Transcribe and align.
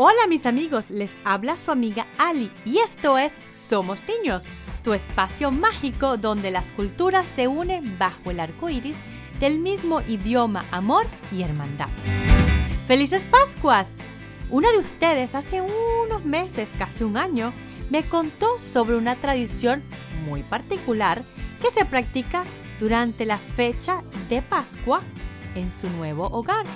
Hola 0.00 0.28
mis 0.28 0.46
amigos, 0.46 0.90
les 0.90 1.10
habla 1.24 1.58
su 1.58 1.72
amiga 1.72 2.06
Ali 2.18 2.52
y 2.64 2.78
esto 2.78 3.18
es 3.18 3.32
Somos 3.52 4.00
Niños, 4.06 4.44
tu 4.84 4.94
espacio 4.94 5.50
mágico 5.50 6.16
donde 6.16 6.52
las 6.52 6.70
culturas 6.70 7.26
se 7.34 7.48
unen 7.48 7.98
bajo 7.98 8.30
el 8.30 8.38
arco 8.38 8.68
iris 8.68 8.94
del 9.40 9.58
mismo 9.58 10.00
idioma, 10.02 10.64
amor 10.70 11.04
y 11.32 11.42
hermandad. 11.42 11.88
¡Felices 12.86 13.24
Pascuas! 13.24 13.90
Una 14.50 14.70
de 14.70 14.78
ustedes 14.78 15.34
hace 15.34 15.62
unos 15.62 16.24
meses, 16.24 16.70
casi 16.78 17.02
un 17.02 17.16
año, 17.16 17.52
me 17.90 18.04
contó 18.04 18.60
sobre 18.60 18.96
una 18.96 19.16
tradición 19.16 19.82
muy 20.28 20.44
particular 20.44 21.20
que 21.60 21.72
se 21.72 21.84
practica 21.84 22.44
durante 22.78 23.26
la 23.26 23.38
fecha 23.38 24.02
de 24.28 24.42
Pascua 24.42 25.00
en 25.56 25.72
su 25.72 25.90
nuevo 25.90 26.28
hogar. 26.28 26.66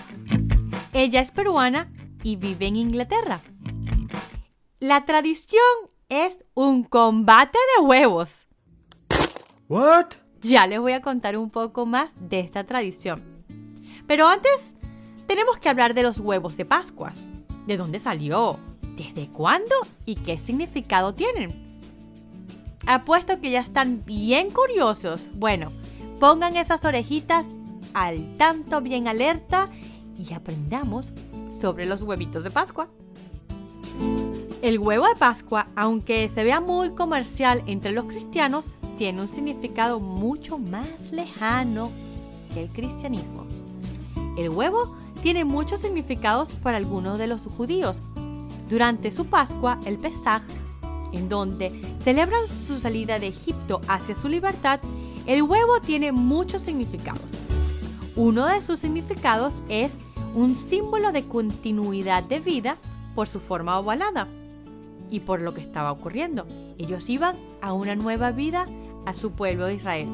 Ella 0.93 1.21
es 1.21 1.31
peruana 1.31 1.89
y 2.23 2.37
vive 2.37 2.67
en 2.67 2.77
Inglaterra. 2.77 3.41
La 4.81 5.05
tradición 5.05 5.63
es 6.09 6.45
un 6.55 6.85
combate 6.85 7.59
de 7.77 7.85
huevos. 7.85 8.47
What? 9.69 10.07
Ya 10.43 10.67
les 10.67 10.81
voy 10.81 10.93
a 10.93 11.03
contar 11.03 11.37
un 11.37 11.51
poco 11.51 11.87
más 11.87 12.15
de 12.19 12.41
esta 12.41 12.65
tradición. 12.65 13.23
Pero 14.07 14.27
antes, 14.27 14.75
tenemos 15.27 15.59
que 15.59 15.69
hablar 15.69 15.95
de 15.95 16.03
los 16.03 16.19
huevos 16.19 16.57
de 16.57 16.65
Pascuas. 16.65 17.17
¿De 17.67 17.77
dónde 17.77 18.01
salió? 18.01 18.59
¿Desde 18.97 19.29
cuándo? 19.29 19.75
¿Y 20.05 20.17
qué 20.17 20.39
significado 20.39 21.15
tienen? 21.15 21.81
Apuesto 22.87 23.41
que 23.41 23.51
ya 23.51 23.61
están 23.61 24.05
bien 24.05 24.51
curiosos. 24.51 25.23
Bueno, 25.35 25.71
pongan 26.19 26.57
esas 26.57 26.85
orejitas 26.85 27.47
al 27.95 28.37
tanto, 28.37 28.81
bien 28.81 29.07
alerta 29.07 29.71
y 30.19 30.35
aprendamos 30.35 31.13
sobre 31.63 31.87
los 31.87 32.03
huevitos 32.03 32.43
de 32.43 32.51
Pascua. 32.51 32.89
El 34.63 34.81
huevo 34.81 35.07
de 35.07 35.15
Pascua, 35.15 35.69
aunque 35.77 36.29
se 36.29 36.43
vea 36.43 36.61
muy 36.61 36.91
comercial 36.91 37.63
entre 37.69 37.93
los 37.93 38.07
cristianos, 38.07 38.75
tiene 38.99 39.21
un 39.21 39.29
significado 39.29 40.01
mucho 40.01 40.59
más 40.59 41.13
lejano 41.13 41.93
que 42.53 42.65
el 42.65 42.69
cristianismo. 42.71 43.47
El 44.37 44.51
huevo 44.51 44.97
tiene 45.23 45.45
muchos 45.45 45.81
significados 45.81 46.49
para 46.65 46.79
algunos 46.79 47.17
de 47.17 47.29
los 47.29 47.43
judíos. 47.43 48.03
Durante 48.69 49.13
su 49.13 49.27
Pascua, 49.27 49.79
el 49.87 49.99
Pesaj, 49.99 50.43
en 51.13 51.29
donde 51.29 51.71
celebran 52.03 52.49
su 52.49 52.77
salida 52.77 53.21
de 53.21 53.29
Egipto 53.29 53.81
hacia 53.87 54.17
su 54.17 54.29
libertad, 54.29 54.81
el 55.27 55.43
huevo 55.45 55.81
tiene 55.81 56.11
muchos 56.11 56.63
significados. 56.63 57.23
Uno 58.17 58.47
de 58.47 58.63
sus 58.63 58.81
significados 58.81 59.55
es 59.69 59.93
un 60.35 60.57
símbolo 60.57 61.13
de 61.13 61.25
continuidad 61.25 62.23
de 62.23 62.41
vida 62.41 62.77
por 63.15 63.29
su 63.29 63.41
forma 63.41 63.79
ovalada 63.79 64.29
y 65.11 65.21
por 65.21 65.43
lo 65.43 65.53
que 65.55 65.61
estaba 65.61 65.93
ocurriendo. 65.93 66.47
Ellos 66.79 67.09
iban 67.09 67.37
a 67.61 67.73
una 67.73 67.95
nueva 67.95 68.31
vida 68.31 68.67
a 69.05 69.15
su 69.15 69.33
pueblo 69.33 69.67
de 69.67 69.75
Israel. 69.75 70.09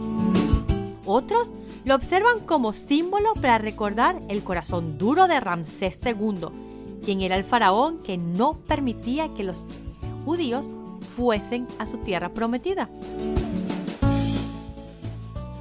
Otros 1.06 1.48
lo 1.84 1.94
observan 1.94 2.41
como 2.41 2.72
símbolo 2.72 3.34
para 3.34 3.58
recordar 3.58 4.20
el 4.28 4.42
corazón 4.42 4.98
duro 4.98 5.28
de 5.28 5.41
Ramsés 5.41 5.98
II, 6.05 6.48
quien 7.05 7.20
era 7.22 7.36
el 7.36 7.44
faraón 7.44 7.98
que 8.03 8.19
no 8.19 8.55
permitía 8.66 9.32
que 9.34 9.44
los 9.44 9.58
judíos 10.25 10.69
fuesen 11.16 11.66
a 11.78 11.86
su 11.86 11.98
tierra 11.98 12.30
prometida. 12.30 12.91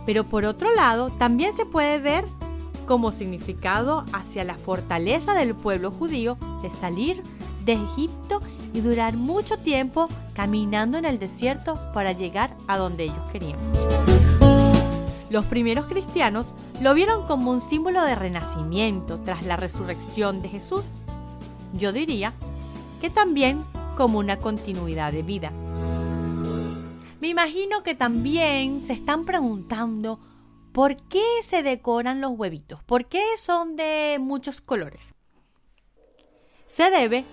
Pero 0.06 0.24
por 0.24 0.46
otro 0.46 0.74
lado, 0.74 1.10
también 1.12 1.54
se 1.54 1.66
puede 1.66 2.00
ver 2.00 2.26
como 2.88 3.12
significado 3.12 4.04
hacia 4.14 4.44
la 4.44 4.56
fortaleza 4.56 5.34
del 5.34 5.54
pueblo 5.54 5.92
judío 5.92 6.38
de 6.64 6.72
salir 6.72 7.22
de 7.66 7.74
Egipto 7.74 8.40
y 8.74 8.82
durar 8.82 9.16
mucho 9.16 9.60
tiempo 9.60 10.08
caminando 10.34 10.98
en 10.98 11.06
el 11.06 11.20
desierto 11.20 11.80
para 11.94 12.14
llegar 12.14 12.56
a 12.68 12.78
donde 12.78 13.04
ellos 13.04 13.32
querían. 13.32 13.60
Los 15.30 15.46
primeros 15.46 15.86
cristianos 15.86 16.48
lo 16.82 16.94
vieron 16.94 17.28
como 17.28 17.52
un 17.52 17.62
símbolo 17.62 18.04
de 18.04 18.16
renacimiento 18.16 19.20
tras 19.20 19.46
la 19.46 19.58
resurrección 19.58 20.42
de 20.42 20.50
Jesús. 20.50 20.84
Yo 21.74 21.92
diría 21.92 22.34
que 23.02 23.10
también 23.10 23.64
como 23.98 24.20
una 24.20 24.38
continuidad 24.38 25.12
de 25.12 25.24
vida. 25.24 25.52
Me 27.20 27.28
imagino 27.28 27.84
que 27.84 27.96
también 27.96 28.82
se 28.82 28.94
están 28.94 29.26
preguntando 29.26 30.20
¿Por 30.78 30.96
qué 31.08 31.26
se 31.42 31.64
decoran 31.64 32.22
los 32.22 32.38
huevitos? 32.38 32.84
¿Por 32.84 33.08
qué 33.08 33.24
son 33.38 33.76
de 33.76 34.18
muchos 34.22 34.62
colores? 34.62 35.16
Se 36.68 36.92
debe 36.92 37.26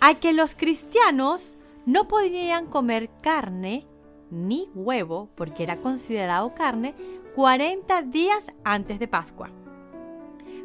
a 0.00 0.16
que 0.16 0.34
los 0.34 0.54
cristianos 0.54 1.56
no 1.86 2.08
podían 2.08 2.66
comer 2.66 3.08
carne 3.22 3.86
ni 4.30 4.68
huevo, 4.74 5.30
porque 5.34 5.62
era 5.62 5.80
considerado 5.80 6.52
carne, 6.52 6.94
40 7.36 8.02
días 8.02 8.52
antes 8.64 8.98
de 8.98 9.08
Pascua. 9.08 9.50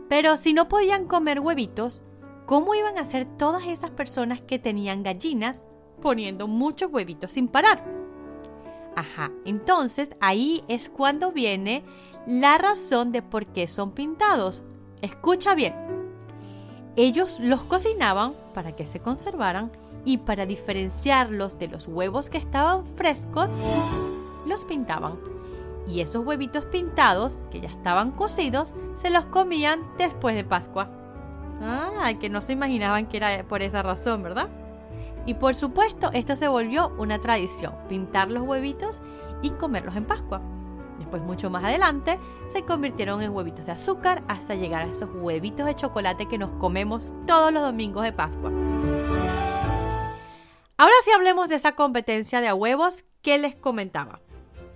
Pero 0.10 0.36
si 0.36 0.52
no 0.52 0.68
podían 0.68 1.08
comer 1.08 1.40
huevitos, 1.40 2.02
¿cómo 2.46 2.76
iban 2.76 2.98
a 2.98 3.06
ser 3.06 3.24
todas 3.24 3.66
esas 3.66 3.92
personas 3.92 4.42
que 4.42 4.60
tenían 4.60 5.04
gallinas 5.04 5.64
poniendo 6.02 6.50
muchos 6.50 6.92
huevitos 6.92 7.32
sin 7.32 7.48
parar? 7.48 8.05
Ajá, 8.96 9.32
entonces 9.44 10.10
ahí 10.22 10.64
es 10.68 10.90
cuando 10.90 11.32
viene 11.32 11.84
la 12.26 12.58
razón 12.58 13.12
de 13.12 13.22
por 13.22 13.46
qué 13.48 13.68
son 13.68 13.92
pintados. 13.92 14.64
Escucha 15.02 15.54
bien. 15.54 15.74
Ellos 16.96 17.40
los 17.42 17.64
cocinaban 17.64 18.34
para 18.54 18.76
que 18.76 18.88
se 18.88 19.02
conservaran 19.02 19.72
y 20.06 20.18
para 20.20 20.46
diferenciarlos 20.46 21.60
de 21.60 21.68
los 21.68 21.88
huevos 21.88 22.30
que 22.30 22.38
estaban 22.38 22.86
frescos, 22.96 23.52
los 24.46 24.64
pintaban. 24.64 25.20
Y 25.88 26.00
esos 26.00 26.26
huevitos 26.26 26.66
pintados, 26.66 27.38
que 27.52 27.60
ya 27.60 27.70
estaban 27.70 28.12
cocidos, 28.12 28.74
se 28.96 29.10
los 29.10 29.26
comían 29.26 29.82
después 29.98 30.36
de 30.36 30.44
Pascua. 30.44 30.90
Ah, 31.62 32.12
que 32.20 32.30
no 32.30 32.42
se 32.42 32.54
imaginaban 32.54 33.08
que 33.08 33.18
era 33.18 33.44
por 33.44 33.62
esa 33.62 33.82
razón, 33.82 34.24
¿verdad? 34.24 34.50
Y 35.26 35.34
por 35.34 35.56
supuesto, 35.56 36.12
esto 36.14 36.36
se 36.36 36.48
volvió 36.48 36.94
una 36.98 37.20
tradición, 37.20 37.74
pintar 37.90 38.32
los 38.32 38.44
huevitos 38.44 39.02
y 39.42 39.50
comerlos 39.52 39.96
en 39.96 40.06
Pascua. 40.06 40.42
Después, 41.00 41.22
mucho 41.24 41.50
más 41.50 41.64
adelante, 41.64 42.20
se 42.48 42.64
convirtieron 42.64 43.22
en 43.22 43.32
huevitos 43.32 43.66
de 43.66 43.74
azúcar 43.74 44.24
hasta 44.28 44.56
llegar 44.56 44.84
a 44.84 44.92
esos 44.92 45.10
huevitos 45.14 45.66
de 45.66 45.76
chocolate 45.76 46.28
que 46.28 46.38
nos 46.38 46.54
comemos 46.54 47.12
todos 47.28 47.52
los 47.52 47.64
domingos 47.64 48.04
de 48.04 48.14
Pascua. 48.14 48.52
Ahora 50.78 50.94
sí 51.04 51.12
hablemos 51.12 51.50
de 51.50 51.56
esa 51.56 51.74
competencia 51.74 52.42
de 52.42 52.52
huevos 52.54 53.06
que 53.22 53.38
les 53.38 53.56
comentaba. 53.56 54.20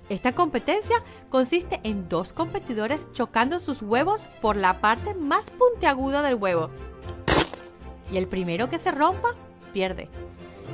Esta 0.10 0.34
competencia 0.34 1.04
consiste 1.30 1.80
en 1.84 2.10
dos 2.10 2.34
competidores 2.34 3.08
chocando 3.12 3.60
sus 3.60 3.82
huevos 3.82 4.28
por 4.42 4.56
la 4.56 4.82
parte 4.82 5.14
más 5.14 5.52
puntiaguda 5.52 6.24
del 6.24 6.36
huevo. 6.36 6.70
Y 8.12 8.18
el 8.18 8.28
primero 8.28 8.70
que 8.70 8.80
se 8.80 8.92
rompa, 8.92 9.36
pierde. 9.70 10.10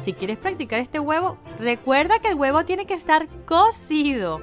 Si 0.04 0.14
quieres 0.14 0.38
practicar 0.38 0.80
este 0.80 1.00
huevo, 1.00 1.38
recuerda 1.60 2.20
que 2.20 2.30
el 2.30 2.36
huevo 2.36 2.66
tiene 2.66 2.86
que 2.86 2.94
estar 2.94 3.28
cocido. 3.46 4.42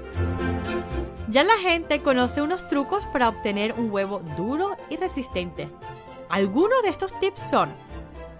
Ya 1.28 1.44
la 1.44 1.58
gente 1.58 2.02
conoce 2.02 2.42
unos 2.42 2.66
trucos 2.68 3.06
para 3.06 3.28
obtener 3.28 3.74
un 3.78 3.90
huevo 3.90 4.20
duro 4.36 4.76
y 4.90 4.96
resistente. 4.96 5.68
Algunos 6.28 6.82
de 6.82 6.88
estos 6.88 7.18
tips 7.20 7.40
son, 7.40 7.70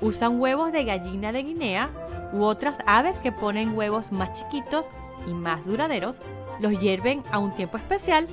usan 0.00 0.40
huevos 0.40 0.72
de 0.72 0.84
gallina 0.84 1.32
de 1.32 1.42
Guinea 1.42 1.90
u 2.32 2.44
otras 2.44 2.78
aves 2.86 3.18
que 3.18 3.32
ponen 3.32 3.76
huevos 3.76 4.12
más 4.12 4.32
chiquitos 4.32 4.86
y 5.26 5.34
más 5.34 5.64
duraderos, 5.64 6.18
los 6.60 6.78
hierven 6.80 7.22
a 7.30 7.38
un 7.38 7.54
tiempo 7.54 7.76
especial, 7.76 8.26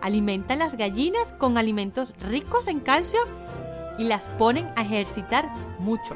alimentan 0.00 0.58
las 0.58 0.76
gallinas 0.76 1.32
con 1.38 1.58
alimentos 1.58 2.14
ricos 2.20 2.68
en 2.68 2.80
calcio 2.80 3.20
y 3.98 4.04
las 4.04 4.28
ponen 4.30 4.68
a 4.76 4.82
ejercitar 4.82 5.48
mucho. 5.78 6.14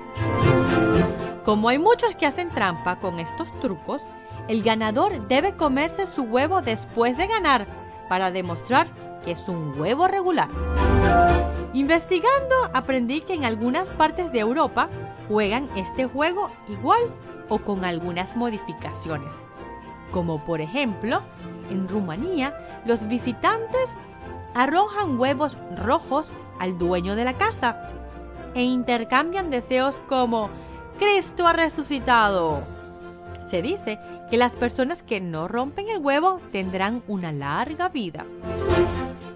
Como 1.45 1.69
hay 1.69 1.79
muchos 1.79 2.15
que 2.15 2.27
hacen 2.27 2.51
trampa 2.51 2.97
con 2.97 3.19
estos 3.19 3.53
trucos, 3.61 4.03
el 4.49 4.63
ganador 4.63 5.27
debe 5.29 5.57
comerse 5.57 6.07
su 6.07 6.23
huevo 6.23 6.63
después 6.63 7.17
de 7.17 7.27
ganar 7.27 7.67
para 8.09 8.31
demostrar 8.31 8.89
que 9.25 9.33
es 9.33 9.49
un 9.49 9.79
huevo 9.79 10.09
regular. 10.09 10.49
Investigando 11.75 12.71
aprendí 12.75 13.23
que 13.23 13.35
en 13.35 13.45
algunas 13.45 13.91
partes 13.91 14.31
de 14.33 14.41
Europa 14.41 14.89
juegan 15.29 15.69
este 15.77 16.07
juego 16.07 16.51
igual 16.69 17.01
o 17.49 17.59
con 17.59 17.85
algunas 17.85 18.37
modificaciones. 18.37 19.35
Como 20.13 20.45
por 20.45 20.61
ejemplo, 20.61 21.23
en 21.71 21.89
Rumanía 21.89 22.55
los 22.85 23.09
visitantes 23.09 23.97
arrojan 24.55 25.19
huevos 25.19 25.57
rojos 25.77 26.33
al 26.59 26.79
dueño 26.79 27.17
de 27.17 27.25
la 27.25 27.35
casa 27.35 27.89
e 28.55 28.63
intercambian 28.63 29.51
deseos 29.51 30.01
como 30.09 30.51
Cristo 30.99 31.47
ha 31.47 31.53
resucitado 31.53 32.63
se 33.53 33.61
dice 33.61 33.99
que 34.31 34.39
las 34.39 34.57
personas 34.57 35.03
que 35.03 35.21
no 35.21 35.47
rompen 35.47 35.87
el 35.91 35.99
huevo 35.99 36.41
tendrán 36.53 37.03
una 37.07 37.33
larga 37.33 37.91
vida. 37.91 38.25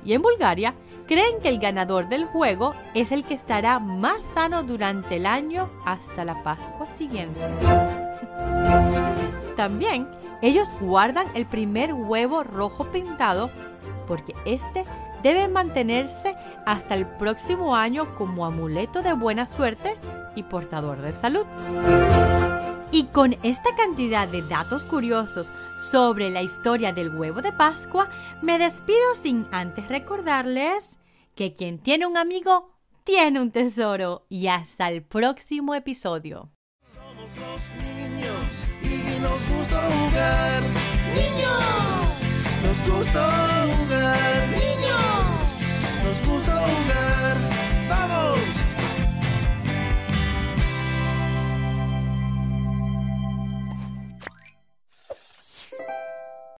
y 0.06 0.14
en 0.14 0.22
Bulgaria 0.22 0.72
creen 1.06 1.38
que 1.42 1.50
el 1.50 1.58
ganador 1.58 2.08
del 2.08 2.24
juego 2.24 2.74
es 2.94 3.12
el 3.12 3.24
que 3.24 3.34
estará 3.34 3.78
más 3.78 4.24
sano 4.32 4.62
durante 4.62 5.16
el 5.16 5.26
año 5.26 5.68
hasta 5.84 6.24
la 6.24 6.42
Pascua 6.42 6.86
siguiente. 6.86 7.38
También 9.54 10.08
ellos 10.40 10.68
guardan 10.80 11.26
el 11.34 11.44
primer 11.44 11.92
huevo 11.92 12.42
rojo 12.42 12.84
pintado 12.86 13.50
porque 14.06 14.34
este 14.46 14.84
debe 15.26 15.49
mantenerse 15.49 16.37
hasta 16.64 16.94
el 16.94 17.05
próximo 17.05 17.75
año 17.75 18.14
como 18.14 18.46
amuleto 18.46 19.02
de 19.02 19.12
buena 19.12 19.46
suerte 19.46 19.96
y 20.37 20.44
portador 20.44 21.02
de 21.02 21.17
salud. 21.17 21.44
Y 22.93 23.06
con 23.06 23.37
esta 23.43 23.75
cantidad 23.75 24.28
de 24.28 24.43
datos 24.43 24.84
curiosos 24.84 25.50
sobre 25.81 26.31
la 26.31 26.43
historia 26.43 26.93
del 26.93 27.12
huevo 27.12 27.43
de 27.43 27.50
Pascua, 27.50 28.08
me 28.40 28.61
despido 28.61 29.17
sin 29.20 29.49
antes 29.50 29.88
recordarles 29.88 31.00
que 31.34 31.52
quien 31.52 31.81
tiene 31.81 32.06
un 32.06 32.17
amigo 32.17 32.70
tiene 33.02 33.40
un 33.40 33.50
tesoro 33.50 34.26
y 34.28 34.46
hasta 34.46 34.88
el 34.90 35.02
próximo 35.02 35.75
episodio. 35.75 36.52
Somos 36.94 37.31
los 37.34 37.61
niños 37.82 38.64
y 38.81 39.20
nos 39.20 39.40
gusta 39.50 39.82
jugar. 39.90 40.62
Niños, 41.17 42.23
nos 42.62 42.96
gusta 42.96 43.95